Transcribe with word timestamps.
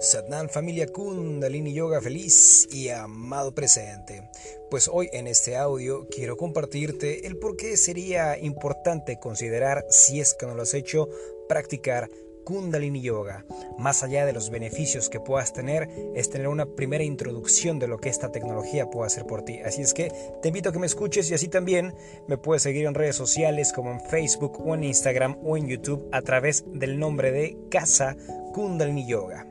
Satnam 0.00 0.48
familia 0.48 0.86
Kundalini 0.86 1.74
Yoga 1.74 2.00
feliz 2.00 2.68
y 2.70 2.88
amado 2.88 3.52
presente. 3.52 4.30
Pues 4.70 4.88
hoy 4.92 5.08
en 5.12 5.26
este 5.26 5.56
audio 5.56 6.06
quiero 6.08 6.36
compartirte 6.36 7.26
el 7.26 7.36
por 7.36 7.56
qué 7.56 7.76
sería 7.76 8.38
importante 8.38 9.18
considerar, 9.18 9.84
si 9.90 10.20
es 10.20 10.34
que 10.34 10.46
no 10.46 10.54
lo 10.54 10.62
has 10.62 10.74
hecho, 10.74 11.08
practicar 11.48 12.08
Kundalini 12.44 13.00
Yoga. 13.00 13.44
Más 13.76 14.04
allá 14.04 14.24
de 14.24 14.32
los 14.32 14.50
beneficios 14.50 15.08
que 15.08 15.18
puedas 15.18 15.52
tener, 15.52 15.88
es 16.14 16.30
tener 16.30 16.46
una 16.46 16.66
primera 16.66 17.02
introducción 17.02 17.80
de 17.80 17.88
lo 17.88 17.98
que 17.98 18.08
esta 18.08 18.30
tecnología 18.30 18.88
puede 18.88 19.08
hacer 19.08 19.26
por 19.26 19.42
ti. 19.42 19.58
Así 19.64 19.82
es 19.82 19.94
que 19.94 20.12
te 20.40 20.48
invito 20.48 20.68
a 20.68 20.72
que 20.72 20.78
me 20.78 20.86
escuches 20.86 21.28
y 21.28 21.34
así 21.34 21.48
también 21.48 21.92
me 22.28 22.38
puedes 22.38 22.62
seguir 22.62 22.86
en 22.86 22.94
redes 22.94 23.16
sociales 23.16 23.72
como 23.72 23.90
en 23.90 24.00
Facebook 24.00 24.62
o 24.64 24.76
en 24.76 24.84
Instagram 24.84 25.38
o 25.42 25.56
en 25.56 25.66
YouTube 25.66 26.08
a 26.12 26.22
través 26.22 26.64
del 26.72 27.00
nombre 27.00 27.32
de 27.32 27.58
Casa 27.68 28.16
Kundalini 28.54 29.04
Yoga. 29.04 29.44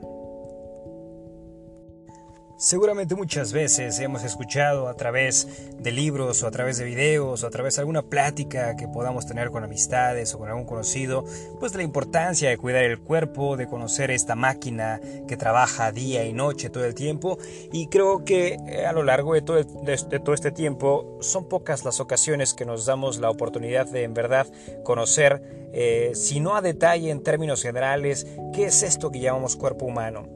Seguramente 2.58 3.14
muchas 3.14 3.52
veces 3.52 4.00
hemos 4.00 4.24
escuchado 4.24 4.88
a 4.88 4.94
través 4.94 5.46
de 5.78 5.92
libros 5.92 6.42
o 6.42 6.48
a 6.48 6.50
través 6.50 6.76
de 6.76 6.84
videos 6.84 7.44
o 7.44 7.46
a 7.46 7.50
través 7.50 7.76
de 7.76 7.82
alguna 7.82 8.02
plática 8.02 8.74
que 8.74 8.88
podamos 8.88 9.26
tener 9.26 9.50
con 9.50 9.62
amistades 9.62 10.34
o 10.34 10.38
con 10.38 10.48
algún 10.48 10.64
conocido, 10.64 11.24
pues 11.60 11.70
de 11.70 11.78
la 11.78 11.84
importancia 11.84 12.50
de 12.50 12.58
cuidar 12.58 12.82
el 12.82 12.98
cuerpo, 12.98 13.56
de 13.56 13.68
conocer 13.68 14.10
esta 14.10 14.34
máquina 14.34 15.00
que 15.28 15.36
trabaja 15.36 15.92
día 15.92 16.24
y 16.24 16.32
noche 16.32 16.68
todo 16.68 16.84
el 16.84 16.96
tiempo. 16.96 17.38
Y 17.70 17.86
creo 17.86 18.24
que 18.24 18.58
eh, 18.66 18.86
a 18.86 18.92
lo 18.92 19.04
largo 19.04 19.34
de 19.34 19.42
todo, 19.42 19.64
todo 19.64 20.34
este 20.34 20.50
tiempo 20.50 21.16
son 21.20 21.48
pocas 21.48 21.84
las 21.84 22.00
ocasiones 22.00 22.54
que 22.54 22.64
nos 22.64 22.86
damos 22.86 23.18
la 23.18 23.30
oportunidad 23.30 23.86
de 23.86 24.02
en 24.02 24.14
verdad 24.14 24.48
conocer, 24.82 25.67
eh, 25.72 26.12
si 26.14 26.40
no 26.40 26.56
a 26.56 26.62
detalle 26.62 27.10
en 27.10 27.22
términos 27.22 27.62
generales, 27.62 28.26
qué 28.52 28.66
es 28.66 28.82
esto 28.82 29.10
que 29.10 29.20
llamamos 29.20 29.56
cuerpo 29.56 29.86
humano. 29.86 30.28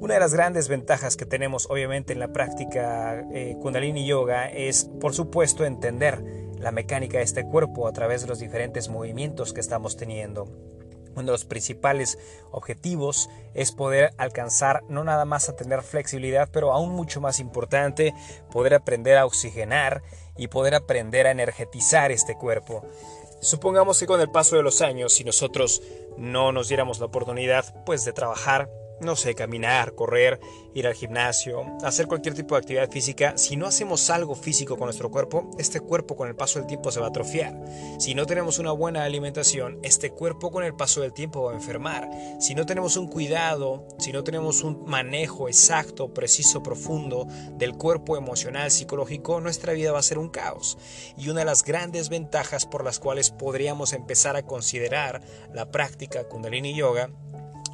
Una 0.00 0.14
de 0.14 0.20
las 0.20 0.34
grandes 0.34 0.68
ventajas 0.68 1.16
que 1.16 1.24
tenemos 1.24 1.70
obviamente 1.70 2.12
en 2.12 2.18
la 2.18 2.32
práctica 2.32 3.24
eh, 3.32 3.56
Kundalini 3.60 4.06
Yoga 4.06 4.48
es 4.48 4.90
por 5.00 5.14
supuesto 5.14 5.64
entender 5.64 6.22
la 6.58 6.72
mecánica 6.72 7.18
de 7.18 7.24
este 7.24 7.44
cuerpo 7.44 7.86
a 7.86 7.92
través 7.92 8.22
de 8.22 8.28
los 8.28 8.38
diferentes 8.38 8.88
movimientos 8.88 9.52
que 9.52 9.60
estamos 9.60 9.96
teniendo. 9.96 10.48
Uno 11.14 11.26
de 11.26 11.32
los 11.32 11.44
principales 11.44 12.18
objetivos 12.50 13.30
es 13.54 13.70
poder 13.70 14.14
alcanzar 14.18 14.82
no 14.88 15.04
nada 15.04 15.24
más 15.24 15.48
a 15.48 15.54
tener 15.54 15.82
flexibilidad, 15.82 16.48
pero 16.52 16.72
aún 16.72 16.90
mucho 16.92 17.20
más 17.20 17.38
importante, 17.38 18.14
poder 18.50 18.74
aprender 18.74 19.16
a 19.16 19.26
oxigenar 19.26 20.02
y 20.36 20.48
poder 20.48 20.74
aprender 20.74 21.28
a 21.28 21.30
energetizar 21.30 22.10
este 22.10 22.34
cuerpo. 22.34 22.84
Supongamos 23.44 24.00
que 24.00 24.06
con 24.06 24.22
el 24.22 24.30
paso 24.30 24.56
de 24.56 24.62
los 24.62 24.80
años, 24.80 25.12
si 25.12 25.22
nosotros 25.22 25.82
no 26.16 26.50
nos 26.50 26.68
diéramos 26.68 26.98
la 26.98 27.04
oportunidad 27.04 27.84
pues 27.84 28.02
de 28.06 28.14
trabajar 28.14 28.70
no 29.00 29.16
sé, 29.16 29.34
caminar, 29.34 29.94
correr, 29.94 30.40
ir 30.74 30.86
al 30.86 30.94
gimnasio, 30.94 31.64
hacer 31.82 32.06
cualquier 32.06 32.34
tipo 32.34 32.54
de 32.54 32.60
actividad 32.60 32.90
física, 32.90 33.36
si 33.36 33.56
no 33.56 33.66
hacemos 33.66 34.10
algo 34.10 34.34
físico 34.34 34.76
con 34.76 34.86
nuestro 34.86 35.10
cuerpo, 35.10 35.50
este 35.58 35.80
cuerpo 35.80 36.16
con 36.16 36.28
el 36.28 36.34
paso 36.34 36.58
del 36.58 36.66
tiempo 36.66 36.90
se 36.90 37.00
va 37.00 37.06
a 37.06 37.08
atrofiar. 37.10 37.54
Si 37.98 38.14
no 38.14 38.26
tenemos 38.26 38.58
una 38.58 38.72
buena 38.72 39.04
alimentación, 39.04 39.78
este 39.82 40.10
cuerpo 40.10 40.50
con 40.50 40.64
el 40.64 40.74
paso 40.74 41.00
del 41.00 41.12
tiempo 41.12 41.44
va 41.44 41.52
a 41.52 41.56
enfermar. 41.56 42.08
Si 42.40 42.54
no 42.54 42.66
tenemos 42.66 42.96
un 42.96 43.08
cuidado, 43.08 43.86
si 43.98 44.12
no 44.12 44.24
tenemos 44.24 44.62
un 44.62 44.84
manejo 44.84 45.48
exacto, 45.48 46.12
preciso, 46.12 46.62
profundo 46.62 47.26
del 47.52 47.74
cuerpo 47.74 48.16
emocional, 48.16 48.70
psicológico, 48.70 49.40
nuestra 49.40 49.72
vida 49.72 49.92
va 49.92 49.98
a 49.98 50.02
ser 50.02 50.18
un 50.18 50.28
caos. 50.28 50.78
Y 51.16 51.28
una 51.28 51.40
de 51.40 51.46
las 51.46 51.64
grandes 51.64 52.08
ventajas 52.08 52.66
por 52.66 52.84
las 52.84 52.98
cuales 52.98 53.30
podríamos 53.30 53.92
empezar 53.92 54.36
a 54.36 54.44
considerar 54.44 55.22
la 55.52 55.70
práctica 55.70 56.24
Kundalini 56.24 56.74
Yoga 56.74 57.10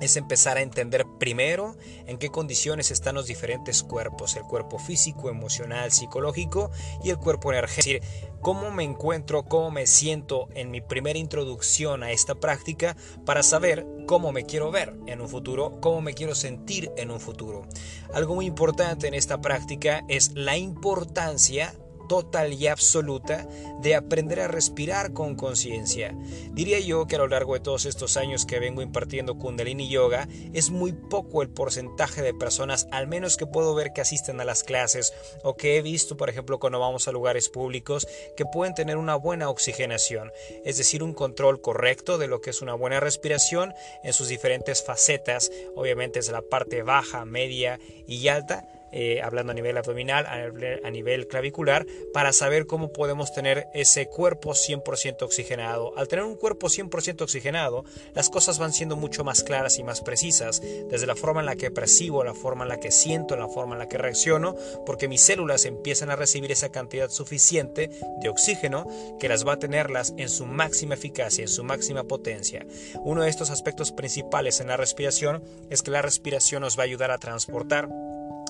es 0.01 0.17
empezar 0.17 0.57
a 0.57 0.63
entender 0.63 1.07
primero 1.19 1.77
en 2.07 2.19
qué 2.19 2.31
condiciones 2.31 2.91
están 2.91 3.15
los 3.15 3.27
diferentes 3.27 3.83
cuerpos, 3.83 4.37
el 4.37 4.43
cuerpo 4.43 4.79
físico, 4.79 5.29
emocional, 5.29 5.93
psicológico 5.93 6.71
y 7.05 7.11
el 7.11 7.19
cuerpo 7.19 7.53
energético. 7.53 7.81
Es 7.81 7.85
decir, 7.85 8.31
cómo 8.41 8.71
me 8.71 8.85
encuentro, 8.85 9.45
cómo 9.45 9.71
me 9.71 9.87
siento 9.87 10.49
en 10.55 10.71
mi 10.71 10.81
primera 10.81 11.19
introducción 11.19 12.03
a 12.03 12.11
esta 12.11 12.35
práctica 12.35 12.97
para 13.25 13.43
saber 13.43 13.87
cómo 14.07 14.33
me 14.33 14.45
quiero 14.45 14.71
ver 14.71 14.97
en 15.07 15.21
un 15.21 15.29
futuro, 15.29 15.81
cómo 15.81 16.01
me 16.01 16.15
quiero 16.15 16.35
sentir 16.35 16.91
en 16.97 17.11
un 17.11 17.21
futuro. 17.21 17.67
Algo 18.13 18.35
muy 18.35 18.47
importante 18.47 19.07
en 19.07 19.15
esta 19.15 19.41
práctica 19.41 20.05
es 20.09 20.33
la 20.35 20.57
importancia 20.57 21.75
total 22.11 22.55
y 22.55 22.67
absoluta 22.67 23.47
de 23.83 23.95
aprender 23.95 24.41
a 24.41 24.49
respirar 24.49 25.13
con 25.13 25.37
conciencia. 25.37 26.13
Diría 26.51 26.81
yo 26.81 27.07
que 27.07 27.15
a 27.15 27.21
lo 27.21 27.29
largo 27.29 27.55
de 27.55 27.61
todos 27.61 27.87
estos 27.87 28.17
años 28.17 28.47
que 28.47 28.59
vengo 28.59 28.83
impartiendo 28.83 29.39
Kundalini 29.39 29.89
Yoga, 29.89 30.27
es 30.53 30.71
muy 30.71 30.93
poco 30.93 31.41
el 31.41 31.51
porcentaje 31.51 32.21
de 32.21 32.35
personas, 32.35 32.89
al 32.91 33.07
menos 33.07 33.37
que 33.37 33.47
puedo 33.47 33.77
ver 33.77 33.93
que 33.93 34.01
asisten 34.01 34.41
a 34.41 34.45
las 34.45 34.65
clases 34.65 35.13
o 35.45 35.55
que 35.55 35.77
he 35.77 35.83
visto, 35.83 36.17
por 36.17 36.29
ejemplo, 36.29 36.59
cuando 36.59 36.81
vamos 36.81 37.07
a 37.07 37.13
lugares 37.13 37.49
públicos, 37.49 38.09
que 38.37 38.45
pueden 38.45 38.75
tener 38.75 38.97
una 38.97 39.15
buena 39.15 39.49
oxigenación, 39.49 40.33
es 40.65 40.79
decir, 40.79 41.05
un 41.05 41.15
control 41.15 41.61
correcto 41.61 42.19
de 42.19 42.27
lo 42.27 42.41
que 42.41 42.51
es 42.51 42.61
una 42.61 42.75
buena 42.75 42.99
respiración 42.99 43.73
en 44.03 44.13
sus 44.15 44.27
diferentes 44.27 44.83
facetas, 44.83 45.53
obviamente 45.77 46.19
es 46.19 46.29
la 46.29 46.43
parte 46.43 46.83
baja, 46.83 47.25
media 47.25 47.79
y 48.09 48.27
alta, 48.27 48.67
eh, 48.93 49.21
hablando 49.23 49.53
a 49.53 49.55
nivel 49.55 49.77
abdominal, 49.77 50.27
a 50.27 50.91
nivel, 50.91 51.27
clavicular, 51.27 51.87
para 52.13 52.33
saber 52.33 52.67
cómo 52.67 52.93
podemos 52.93 53.33
tener 53.33 53.67
ese 53.75 54.07
cuerpo 54.07 54.53
100% 54.53 55.23
oxigenado. 55.23 55.97
Al 55.97 56.09
tener 56.09 56.25
un 56.25 56.37
cuerpo 56.37 56.69
100% 56.69 57.23
oxigenado, 57.23 57.85
las 58.15 58.31
cosas 58.31 58.59
van 58.59 58.73
siendo 58.73 58.97
mucho 58.97 59.25
más 59.25 59.43
claras 59.43 59.79
y 59.79 59.85
más 59.85 60.01
precisas, 60.01 60.61
desde 60.89 61.07
la 61.07 61.17
forma 61.17 61.41
en 61.41 61.47
la 61.47 61.57
que 61.57 61.71
percibo, 61.71 62.25
la 62.25 62.35
forma 62.35 62.65
en 62.65 62.69
la 62.69 62.81
que 62.81 62.91
siento, 62.91 63.37
la 63.37 63.49
forma 63.49 63.75
en 63.75 63.81
la 63.81 63.89
que 63.89 63.99
reacciono, 63.99 64.57
porque 64.87 65.09
mis 65.09 65.21
células 65.21 65.65
empiezan 65.65 66.11
a 66.11 66.17
recibir 66.17 66.53
esa 66.53 66.71
cantidad 66.71 67.11
suficiente 67.11 67.91
de 68.21 68.29
oxígeno 68.29 68.87
que 69.19 69.29
las 69.29 69.47
va 69.47 69.55
a 69.55 69.59
tenerlas 69.59 70.15
en 70.17 70.29
su 70.29 70.47
máxima 70.47 70.95
eficacia, 70.95 71.43
en 71.43 71.49
su 71.49 71.65
máxima 71.65 72.05
potencia. 72.05 72.67
Uno 73.05 73.23
de 73.23 73.31
estos 73.31 73.51
aspectos 73.51 73.93
principales 73.93 74.61
en 74.61 74.69
la 74.69 74.77
respiración 74.77 75.43
es 75.71 75.83
que 75.83 75.91
la 75.91 76.03
respiración 76.03 76.63
nos 76.63 76.79
va 76.79 76.83
a 76.83 76.87
ayudar 76.87 77.11
a 77.11 77.19
transportar 77.19 77.89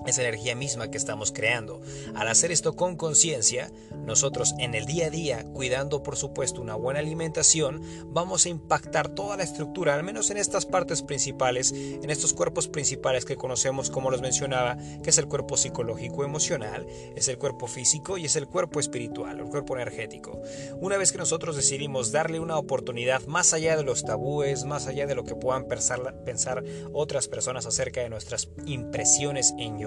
esa 0.07 0.23
energía 0.23 0.55
misma 0.55 0.91
que 0.91 0.99
estamos 0.99 1.33
creando. 1.33 1.81
Al 2.15 2.29
hacer 2.29 2.53
esto 2.53 2.75
con 2.75 2.97
conciencia, 2.97 3.71
nosotros 4.05 4.55
en 4.59 4.75
el 4.75 4.87
día 4.87 5.07
a 5.07 5.11
día, 5.11 5.45
cuidando 5.53 6.03
por 6.03 6.17
supuesto 6.17 6.61
una 6.61 6.75
buena 6.75 7.01
alimentación, 7.01 7.83
vamos 8.07 8.47
a 8.47 8.49
impactar 8.49 9.09
toda 9.09 9.37
la 9.37 9.43
estructura, 9.43 9.95
al 9.95 10.03
menos 10.03 10.31
en 10.31 10.37
estas 10.37 10.67
partes 10.67 11.03
principales, 11.03 11.73
en 11.73 12.11
estos 12.11 12.33
cuerpos 12.33 12.69
principales 12.69 13.25
que 13.25 13.37
conocemos, 13.37 13.91
como 13.91 14.11
los 14.11 14.21
mencionaba, 14.21 14.77
que 15.03 15.11
es 15.11 15.19
el 15.19 15.27
cuerpo 15.27 15.57
psicológico 15.57 16.25
emocional, 16.25 16.87
es 17.17 17.29
el 17.29 17.39
cuerpo 17.39 17.67
físico 17.67 18.19
y 18.19 18.25
es 18.27 18.37
el 18.37 18.47
cuerpo 18.47 18.81
espiritual, 18.81 19.39
el 19.39 19.47
cuerpo 19.47 19.77
energético. 19.77 20.41
Una 20.81 20.97
vez 20.97 21.13
que 21.13 21.19
nosotros 21.19 21.57
decidimos 21.57 22.13
darle 22.13 22.41
una 22.41 22.59
oportunidad 22.59 23.23
más 23.27 23.53
allá 23.53 23.77
de 23.77 23.83
los 23.83 24.05
tabúes, 24.05 24.65
más 24.65 24.87
allá 24.87 25.07
de 25.07 25.15
lo 25.15 25.25
que 25.25 25.35
puedan 25.35 25.67
pensar, 25.67 26.25
pensar 26.25 26.65
otras 26.93 27.29
personas 27.29 27.67
acerca 27.67 28.01
de 28.01 28.11
nuestras 28.11 28.49
impresiones 28.67 29.55
en 29.59 29.79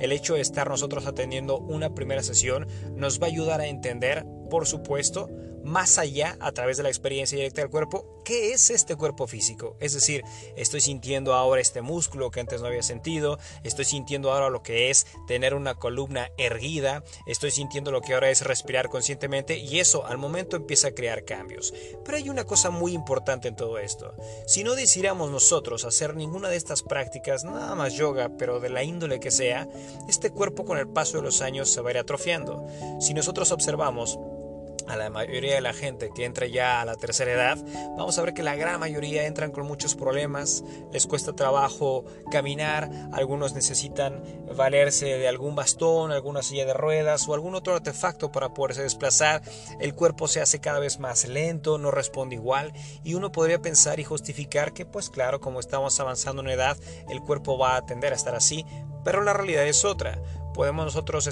el 0.00 0.12
hecho 0.12 0.34
de 0.34 0.40
estar 0.40 0.68
nosotros 0.68 1.06
atendiendo 1.06 1.58
una 1.58 1.94
primera 1.94 2.22
sesión 2.22 2.66
nos 2.94 3.20
va 3.20 3.26
a 3.26 3.30
ayudar 3.30 3.60
a 3.60 3.66
entender, 3.66 4.26
por 4.50 4.66
supuesto, 4.66 5.28
más 5.64 5.98
allá 5.98 6.36
a 6.40 6.52
través 6.52 6.76
de 6.76 6.82
la 6.82 6.88
experiencia 6.88 7.36
directa 7.36 7.60
del 7.60 7.70
cuerpo, 7.70 8.20
¿qué 8.24 8.52
es 8.52 8.70
este 8.70 8.96
cuerpo 8.96 9.26
físico? 9.26 9.76
Es 9.80 9.94
decir, 9.94 10.22
estoy 10.56 10.80
sintiendo 10.80 11.34
ahora 11.34 11.60
este 11.60 11.82
músculo 11.82 12.30
que 12.30 12.40
antes 12.40 12.60
no 12.60 12.68
había 12.68 12.82
sentido, 12.82 13.38
estoy 13.64 13.84
sintiendo 13.84 14.32
ahora 14.32 14.50
lo 14.50 14.62
que 14.62 14.90
es 14.90 15.06
tener 15.26 15.54
una 15.54 15.74
columna 15.74 16.30
erguida, 16.36 17.04
estoy 17.26 17.50
sintiendo 17.50 17.90
lo 17.90 18.00
que 18.00 18.14
ahora 18.14 18.30
es 18.30 18.42
respirar 18.42 18.88
conscientemente 18.88 19.58
y 19.58 19.80
eso 19.80 20.06
al 20.06 20.18
momento 20.18 20.56
empieza 20.56 20.88
a 20.88 20.94
crear 20.94 21.24
cambios. 21.24 21.72
Pero 22.04 22.16
hay 22.16 22.28
una 22.28 22.44
cosa 22.44 22.70
muy 22.70 22.92
importante 22.92 23.48
en 23.48 23.56
todo 23.56 23.78
esto. 23.78 24.14
Si 24.46 24.64
no 24.64 24.74
decidiéramos 24.74 25.30
nosotros 25.30 25.84
hacer 25.84 26.16
ninguna 26.16 26.48
de 26.48 26.56
estas 26.56 26.82
prácticas, 26.82 27.44
nada 27.44 27.74
más 27.74 27.94
yoga, 27.94 28.30
pero 28.38 28.60
de 28.60 28.68
la 28.68 28.82
índole 28.82 29.20
que 29.20 29.30
sea, 29.30 29.68
este 30.08 30.30
cuerpo 30.30 30.64
con 30.64 30.78
el 30.78 30.88
paso 30.88 31.18
de 31.18 31.24
los 31.24 31.40
años 31.40 31.70
se 31.70 31.80
va 31.80 31.90
a 31.90 31.92
ir 31.92 31.98
atrofiando. 31.98 32.66
Si 33.00 33.14
nosotros 33.14 33.52
observamos, 33.52 34.18
a 34.88 34.96
la 34.96 35.10
mayoría 35.10 35.54
de 35.54 35.60
la 35.60 35.72
gente 35.72 36.10
que 36.14 36.24
entra 36.24 36.46
ya 36.46 36.80
a 36.80 36.84
la 36.84 36.96
tercera 36.96 37.32
edad, 37.32 37.58
vamos 37.96 38.18
a 38.18 38.22
ver 38.22 38.34
que 38.34 38.42
la 38.42 38.56
gran 38.56 38.80
mayoría 38.80 39.26
entran 39.26 39.50
con 39.50 39.66
muchos 39.66 39.94
problemas, 39.94 40.64
les 40.92 41.06
cuesta 41.06 41.32
trabajo 41.34 42.04
caminar, 42.30 42.90
algunos 43.12 43.54
necesitan 43.54 44.22
valerse 44.56 45.06
de 45.06 45.28
algún 45.28 45.54
bastón, 45.54 46.12
alguna 46.12 46.42
silla 46.42 46.66
de 46.66 46.74
ruedas 46.74 47.28
o 47.28 47.34
algún 47.34 47.54
otro 47.54 47.74
artefacto 47.74 48.32
para 48.32 48.54
poderse 48.54 48.82
desplazar, 48.82 49.42
el 49.80 49.94
cuerpo 49.94 50.28
se 50.28 50.40
hace 50.40 50.60
cada 50.60 50.78
vez 50.78 50.98
más 50.98 51.26
lento, 51.26 51.78
no 51.78 51.90
responde 51.90 52.36
igual 52.36 52.72
y 53.04 53.14
uno 53.14 53.32
podría 53.32 53.60
pensar 53.60 54.00
y 54.00 54.04
justificar 54.04 54.72
que 54.72 54.86
pues 54.86 55.10
claro, 55.10 55.40
como 55.40 55.60
estamos 55.60 55.98
avanzando 56.00 56.42
en 56.42 56.48
edad, 56.48 56.76
el 57.08 57.20
cuerpo 57.20 57.58
va 57.58 57.76
a 57.76 57.86
tender 57.86 58.12
a 58.12 58.16
estar 58.16 58.34
así, 58.34 58.64
pero 59.04 59.22
la 59.22 59.32
realidad 59.32 59.66
es 59.66 59.84
otra. 59.84 60.20
Podemos 60.54 60.84
nosotros 60.84 61.26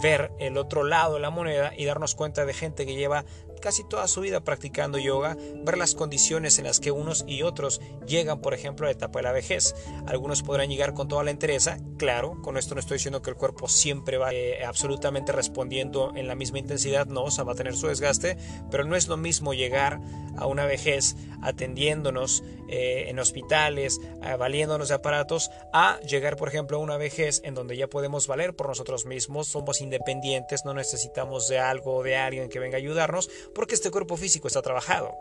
ver 0.00 0.32
el 0.38 0.56
otro 0.56 0.84
lado 0.84 1.14
de 1.14 1.20
la 1.20 1.30
moneda 1.30 1.72
y 1.76 1.84
darnos 1.84 2.14
cuenta 2.14 2.44
de 2.44 2.54
gente 2.54 2.86
que 2.86 2.94
lleva 2.94 3.24
casi 3.62 3.84
toda 3.84 4.08
su 4.08 4.20
vida 4.20 4.44
practicando 4.44 4.98
yoga, 4.98 5.36
ver 5.64 5.78
las 5.78 5.94
condiciones 5.94 6.58
en 6.58 6.64
las 6.64 6.80
que 6.80 6.90
unos 6.90 7.24
y 7.26 7.42
otros 7.42 7.80
llegan, 8.06 8.40
por 8.42 8.52
ejemplo, 8.52 8.84
a 8.84 8.88
la 8.88 8.92
etapa 8.92 9.20
de 9.20 9.22
la 9.22 9.32
vejez. 9.32 9.74
Algunos 10.06 10.42
podrán 10.42 10.68
llegar 10.68 10.92
con 10.92 11.08
toda 11.08 11.24
la 11.24 11.30
entereza, 11.30 11.78
claro, 11.96 12.42
con 12.42 12.58
esto 12.58 12.74
no 12.74 12.80
estoy 12.80 12.96
diciendo 12.96 13.22
que 13.22 13.30
el 13.30 13.36
cuerpo 13.36 13.68
siempre 13.68 14.18
va 14.18 14.34
eh, 14.34 14.64
absolutamente 14.64 15.32
respondiendo 15.32 16.12
en 16.14 16.26
la 16.26 16.34
misma 16.34 16.58
intensidad, 16.58 17.06
no, 17.06 17.22
o 17.22 17.30
sea, 17.30 17.44
va 17.44 17.52
a 17.52 17.56
tener 17.56 17.76
su 17.76 17.86
desgaste, 17.86 18.36
pero 18.70 18.84
no 18.84 18.96
es 18.96 19.06
lo 19.06 19.16
mismo 19.16 19.54
llegar 19.54 20.00
a 20.36 20.46
una 20.46 20.66
vejez 20.66 21.16
atendiéndonos 21.42 22.42
eh, 22.68 23.10
en 23.10 23.18
hospitales, 23.18 24.00
eh, 24.22 24.36
valiéndonos 24.36 24.88
de 24.88 24.94
aparatos, 24.94 25.50
a 25.74 26.00
llegar, 26.00 26.36
por 26.36 26.48
ejemplo, 26.48 26.78
a 26.78 26.80
una 26.80 26.96
vejez 26.96 27.42
en 27.44 27.54
donde 27.54 27.76
ya 27.76 27.88
podemos 27.88 28.26
valer 28.26 28.54
por 28.54 28.68
nosotros 28.68 29.04
mismos, 29.04 29.48
somos 29.48 29.82
independientes, 29.82 30.64
no 30.64 30.72
necesitamos 30.72 31.48
de 31.48 31.58
algo 31.58 31.96
o 31.96 32.02
de 32.02 32.16
alguien 32.16 32.48
que 32.48 32.60
venga 32.60 32.76
a 32.76 32.78
ayudarnos, 32.78 33.28
porque 33.54 33.74
este 33.74 33.90
cuerpo 33.90 34.16
físico 34.16 34.48
está 34.48 34.62
trabajado. 34.62 35.14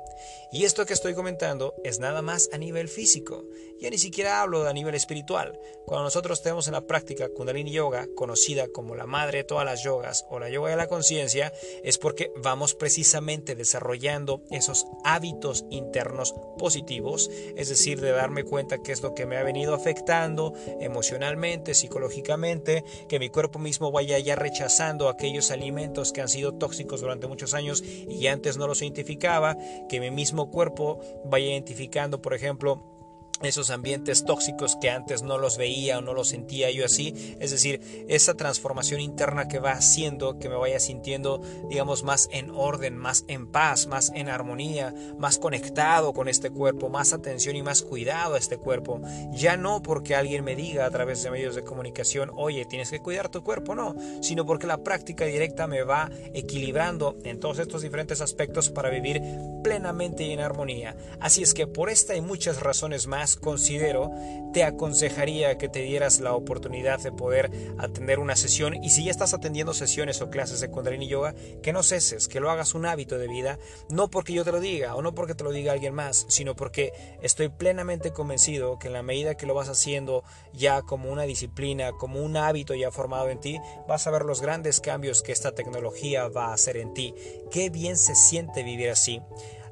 Y 0.51 0.63
esto 0.63 0.85
que 0.85 0.93
estoy 0.93 1.13
comentando 1.13 1.73
es 1.83 1.99
nada 1.99 2.21
más 2.21 2.49
a 2.53 2.57
nivel 2.57 2.87
físico. 2.87 3.43
Ya 3.79 3.89
ni 3.89 3.97
siquiera 3.97 4.41
hablo 4.41 4.67
a 4.67 4.73
nivel 4.73 4.95
espiritual. 4.95 5.59
Cuando 5.85 6.03
nosotros 6.03 6.41
tenemos 6.41 6.67
en 6.67 6.73
la 6.73 6.85
práctica 6.87 7.29
Kundalini 7.29 7.71
Yoga, 7.71 8.07
conocida 8.15 8.67
como 8.67 8.95
la 8.95 9.07
madre 9.07 9.39
de 9.39 9.43
todas 9.43 9.65
las 9.65 9.83
yogas 9.83 10.25
o 10.29 10.39
la 10.39 10.49
yoga 10.49 10.69
de 10.69 10.75
la 10.75 10.87
conciencia, 10.87 11.51
es 11.83 11.97
porque 11.97 12.31
vamos 12.37 12.75
precisamente 12.75 13.55
desarrollando 13.55 14.43
esos 14.51 14.85
hábitos 15.03 15.65
internos 15.69 16.33
positivos, 16.57 17.29
es 17.55 17.69
decir, 17.69 18.01
de 18.01 18.11
darme 18.11 18.43
cuenta 18.43 18.77
qué 18.79 18.91
es 18.91 19.01
lo 19.01 19.13
que 19.13 19.25
me 19.25 19.37
ha 19.37 19.43
venido 19.43 19.73
afectando 19.73 20.53
emocionalmente, 20.79 21.73
psicológicamente, 21.73 22.83
que 23.07 23.19
mi 23.19 23.29
cuerpo 23.29 23.59
mismo 23.59 23.91
vaya 23.91 24.17
ya 24.19 24.35
rechazando 24.35 25.09
aquellos 25.09 25.51
alimentos 25.51 26.11
que 26.11 26.21
han 26.21 26.29
sido 26.29 26.53
tóxicos 26.53 27.01
durante 27.01 27.27
muchos 27.27 27.53
años 27.53 27.83
y 27.83 28.27
antes 28.27 28.57
no 28.57 28.67
los 28.67 28.81
identificaba, 28.81 29.57
que 29.89 29.99
mi 29.99 30.11
mismo 30.11 30.49
cuerpo 30.49 30.99
vaya 31.25 31.47
identificando, 31.47 32.21
por 32.21 32.33
ejemplo, 32.33 33.00
esos 33.45 33.69
ambientes 33.69 34.25
tóxicos 34.25 34.77
que 34.79 34.89
antes 34.89 35.23
no 35.23 35.37
los 35.37 35.57
veía 35.57 35.97
o 35.97 36.01
no 36.01 36.13
los 36.13 36.29
sentía 36.29 36.71
yo 36.71 36.85
así, 36.85 37.35
es 37.39 37.51
decir, 37.51 38.05
esa 38.07 38.35
transformación 38.35 39.01
interna 39.01 39.47
que 39.47 39.59
va 39.59 39.71
haciendo 39.71 40.39
que 40.39 40.49
me 40.49 40.55
vaya 40.55 40.79
sintiendo, 40.79 41.41
digamos, 41.69 42.03
más 42.03 42.29
en 42.31 42.51
orden, 42.51 42.97
más 42.97 43.25
en 43.27 43.47
paz, 43.47 43.87
más 43.87 44.11
en 44.15 44.29
armonía, 44.29 44.93
más 45.17 45.37
conectado 45.37 46.13
con 46.13 46.27
este 46.27 46.49
cuerpo, 46.49 46.89
más 46.89 47.13
atención 47.13 47.55
y 47.55 47.63
más 47.63 47.81
cuidado 47.81 48.35
a 48.35 48.37
este 48.37 48.57
cuerpo. 48.57 49.01
Ya 49.31 49.57
no 49.57 49.81
porque 49.81 50.15
alguien 50.15 50.43
me 50.43 50.55
diga 50.55 50.85
a 50.85 50.91
través 50.91 51.23
de 51.23 51.31
medios 51.31 51.55
de 51.55 51.63
comunicación, 51.63 52.31
oye, 52.35 52.65
tienes 52.65 52.89
que 52.89 52.99
cuidar 52.99 53.29
tu 53.29 53.43
cuerpo, 53.43 53.75
no, 53.75 53.95
sino 54.21 54.45
porque 54.45 54.67
la 54.67 54.83
práctica 54.83 55.25
directa 55.25 55.67
me 55.67 55.83
va 55.83 56.09
equilibrando 56.33 57.17
en 57.23 57.39
todos 57.39 57.59
estos 57.59 57.81
diferentes 57.81 58.21
aspectos 58.21 58.69
para 58.69 58.89
vivir 58.89 59.21
plenamente 59.63 60.23
y 60.23 60.31
en 60.31 60.39
armonía. 60.39 60.95
Así 61.19 61.43
es 61.43 61.53
que 61.53 61.67
por 61.67 61.89
esta 61.89 62.15
y 62.15 62.21
muchas 62.21 62.59
razones 62.59 63.07
considero, 63.35 64.11
te 64.53 64.63
aconsejaría 64.63 65.57
que 65.57 65.69
te 65.69 65.81
dieras 65.81 66.19
la 66.19 66.33
oportunidad 66.33 66.99
de 66.99 67.11
poder 67.11 67.51
atender 67.77 68.19
una 68.19 68.35
sesión 68.35 68.83
y 68.83 68.89
si 68.89 69.05
ya 69.05 69.11
estás 69.11 69.33
atendiendo 69.33 69.73
sesiones 69.73 70.21
o 70.21 70.29
clases 70.29 70.59
de 70.59 70.69
Kundalini 70.69 71.07
Yoga, 71.07 71.33
que 71.61 71.73
no 71.73 71.83
ceses, 71.83 72.27
que 72.27 72.39
lo 72.39 72.51
hagas 72.51 72.73
un 72.73 72.85
hábito 72.85 73.17
de 73.17 73.27
vida, 73.27 73.59
no 73.89 74.09
porque 74.09 74.33
yo 74.33 74.43
te 74.43 74.51
lo 74.51 74.59
diga 74.59 74.95
o 74.95 75.01
no 75.01 75.13
porque 75.13 75.35
te 75.35 75.43
lo 75.43 75.51
diga 75.51 75.71
alguien 75.71 75.93
más, 75.93 76.25
sino 76.29 76.55
porque 76.55 76.91
estoy 77.21 77.49
plenamente 77.49 78.11
convencido 78.11 78.77
que 78.79 78.87
en 78.87 78.93
la 78.93 79.03
medida 79.03 79.35
que 79.35 79.45
lo 79.45 79.53
vas 79.53 79.69
haciendo 79.69 80.23
ya 80.53 80.81
como 80.81 81.11
una 81.11 81.23
disciplina, 81.23 81.91
como 81.93 82.21
un 82.21 82.37
hábito 82.37 82.75
ya 82.75 82.91
formado 82.91 83.29
en 83.29 83.39
ti, 83.39 83.59
vas 83.87 84.07
a 84.07 84.11
ver 84.11 84.23
los 84.23 84.41
grandes 84.41 84.81
cambios 84.81 85.21
que 85.21 85.31
esta 85.31 85.53
tecnología 85.53 86.27
va 86.27 86.47
a 86.47 86.53
hacer 86.53 86.77
en 86.77 86.93
ti. 86.93 87.13
Qué 87.49 87.69
bien 87.69 87.97
se 87.97 88.15
siente 88.15 88.63
vivir 88.63 88.89
así. 88.89 89.21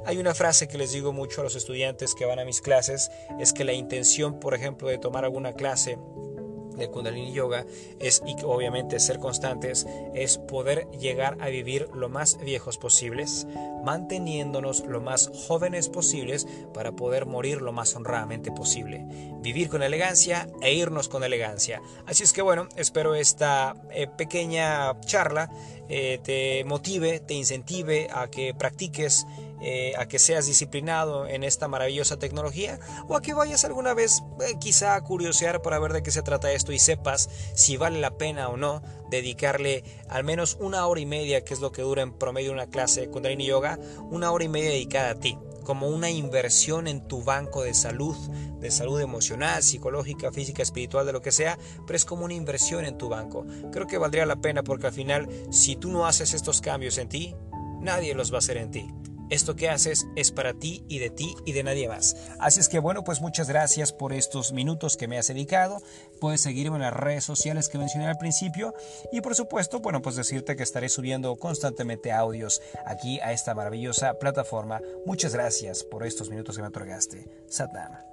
Hay 0.05 0.17
una 0.17 0.33
frase 0.33 0.67
que 0.67 0.77
les 0.77 0.91
digo 0.91 1.11
mucho 1.13 1.41
a 1.41 1.43
los 1.43 1.55
estudiantes 1.55 2.15
que 2.15 2.25
van 2.25 2.39
a 2.39 2.45
mis 2.45 2.61
clases, 2.61 3.11
es 3.39 3.53
que 3.53 3.63
la 3.63 3.73
intención, 3.73 4.39
por 4.39 4.53
ejemplo, 4.53 4.87
de 4.87 4.97
tomar 4.97 5.25
alguna 5.25 5.53
clase 5.53 5.97
de 6.79 6.89
Kundalini 6.89 7.33
Yoga 7.33 7.65
es, 7.99 8.23
y 8.25 8.35
obviamente 8.43 8.99
ser 8.99 9.19
constantes, 9.19 9.85
es 10.15 10.37
poder 10.37 10.89
llegar 10.91 11.37
a 11.41 11.49
vivir 11.49 11.89
lo 11.93 12.09
más 12.09 12.39
viejos 12.39 12.77
posibles, 12.77 13.45
manteniéndonos 13.83 14.85
lo 14.85 15.01
más 15.01 15.29
jóvenes 15.47 15.89
posibles 15.89 16.47
para 16.73 16.93
poder 16.93 17.25
morir 17.25 17.61
lo 17.61 17.71
más 17.71 17.95
honradamente 17.95 18.51
posible. 18.51 19.05
Vivir 19.41 19.69
con 19.69 19.83
elegancia 19.83 20.47
e 20.61 20.73
irnos 20.73 21.09
con 21.09 21.23
elegancia. 21.23 21.81
Así 22.07 22.23
es 22.23 22.33
que 22.33 22.41
bueno, 22.41 22.67
espero 22.75 23.13
esta 23.13 23.75
eh, 23.91 24.07
pequeña 24.07 24.99
charla 25.01 25.51
eh, 25.89 26.19
te 26.23 26.63
motive, 26.65 27.19
te 27.19 27.33
incentive 27.33 28.07
a 28.11 28.29
que 28.29 28.53
practiques 28.53 29.25
eh, 29.61 29.93
a 29.97 30.07
que 30.07 30.19
seas 30.19 30.45
disciplinado 30.45 31.27
en 31.27 31.43
esta 31.43 31.67
maravillosa 31.67 32.17
tecnología 32.17 32.79
o 33.07 33.15
a 33.15 33.21
que 33.21 33.33
vayas 33.33 33.65
alguna 33.65 33.93
vez 33.93 34.23
eh, 34.41 34.53
quizá 34.59 34.95
a 34.95 35.03
curiosear 35.03 35.61
para 35.61 35.79
ver 35.79 35.93
de 35.93 36.03
qué 36.03 36.11
se 36.11 36.21
trata 36.21 36.51
esto 36.51 36.71
y 36.71 36.79
sepas 36.79 37.29
si 37.53 37.77
vale 37.77 37.99
la 37.99 38.17
pena 38.17 38.49
o 38.49 38.57
no 38.57 38.81
dedicarle 39.09 39.83
al 40.07 40.23
menos 40.23 40.57
una 40.59 40.85
hora 40.85 41.01
y 41.01 41.05
media, 41.05 41.43
que 41.43 41.53
es 41.53 41.59
lo 41.59 41.71
que 41.71 41.81
dura 41.81 42.01
en 42.01 42.13
promedio 42.13 42.51
una 42.51 42.67
clase 42.67 43.01
de 43.01 43.09
Kundalini 43.09 43.45
Yoga, 43.45 43.79
una 44.09 44.31
hora 44.31 44.43
y 44.43 44.49
media 44.49 44.69
dedicada 44.69 45.11
a 45.11 45.15
ti 45.15 45.37
como 45.69 45.87
una 45.87 46.09
inversión 46.09 46.87
en 46.87 47.07
tu 47.07 47.21
banco 47.23 47.61
de 47.61 47.75
salud, 47.75 48.17
de 48.59 48.71
salud 48.71 48.99
emocional, 49.01 49.61
psicológica, 49.61 50.31
física, 50.31 50.63
espiritual, 50.63 51.05
de 51.05 51.13
lo 51.13 51.21
que 51.21 51.31
sea, 51.31 51.59
pero 51.85 51.95
es 51.95 52.05
como 52.05 52.25
una 52.25 52.33
inversión 52.33 52.85
en 52.85 52.97
tu 52.97 53.07
banco. 53.07 53.45
Creo 53.71 53.85
que 53.85 53.99
valdría 53.99 54.25
la 54.25 54.37
pena 54.37 54.63
porque 54.63 54.87
al 54.87 54.93
final, 54.93 55.29
si 55.51 55.75
tú 55.75 55.91
no 55.91 56.07
haces 56.07 56.33
estos 56.33 56.61
cambios 56.61 56.97
en 56.97 57.07
ti, 57.07 57.35
nadie 57.81 58.15
los 58.15 58.31
va 58.31 58.37
a 58.37 58.39
hacer 58.39 58.57
en 58.57 58.71
ti. 58.71 58.91
Esto 59.29 59.55
que 59.55 59.69
haces 59.69 60.07
es 60.15 60.31
para 60.31 60.53
ti 60.53 60.83
y 60.87 60.99
de 60.99 61.09
ti 61.09 61.35
y 61.45 61.53
de 61.53 61.63
nadie 61.63 61.87
más. 61.87 62.15
Así 62.39 62.59
es 62.59 62.69
que 62.69 62.79
bueno, 62.79 63.03
pues 63.03 63.21
muchas 63.21 63.47
gracias 63.47 63.93
por 63.93 64.13
estos 64.13 64.51
minutos 64.51 64.97
que 64.97 65.07
me 65.07 65.17
has 65.17 65.27
dedicado. 65.27 65.81
Puedes 66.19 66.41
seguirme 66.41 66.77
en 66.77 66.83
las 66.83 66.93
redes 66.93 67.23
sociales 67.23 67.69
que 67.69 67.77
mencioné 67.77 68.07
al 68.07 68.17
principio. 68.17 68.73
Y 69.11 69.21
por 69.21 69.35
supuesto, 69.35 69.79
bueno, 69.79 70.01
pues 70.01 70.15
decirte 70.15 70.55
que 70.55 70.63
estaré 70.63 70.89
subiendo 70.89 71.35
constantemente 71.35 72.11
audios 72.11 72.61
aquí 72.85 73.19
a 73.19 73.33
esta 73.33 73.53
maravillosa 73.53 74.15
plataforma. 74.15 74.81
Muchas 75.05 75.33
gracias 75.33 75.83
por 75.83 76.05
estos 76.05 76.29
minutos 76.29 76.55
que 76.55 76.61
me 76.61 76.69
otorgaste. 76.69 77.25
Satnam. 77.47 78.08